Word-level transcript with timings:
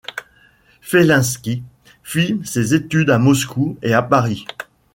Felinski 0.81 1.61
fit 2.01 2.41
ses 2.43 2.73
études 2.73 3.11
à 3.11 3.19
Moscou 3.19 3.77
et 3.83 3.93
à 3.93 4.01
Paris. 4.01 4.47